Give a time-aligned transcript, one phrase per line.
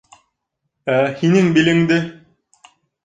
[0.95, 2.01] Ә һинең билеңде...